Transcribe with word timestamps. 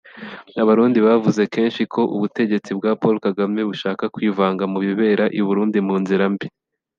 Abarundi 0.61 0.99
bavuze 1.07 1.41
kenshi 1.53 1.81
ko 1.93 2.01
ubutegetsi 2.15 2.71
bwa 2.77 2.91
Paul 3.01 3.15
Kagame 3.25 3.59
bushaka 3.69 4.03
kwivanga 4.13 4.63
mu 4.71 4.79
bibera 4.85 5.25
i 5.39 5.41
Burundi 5.45 5.77
mu 5.87 5.95
nzira 6.01 6.25
mbi 6.33 6.47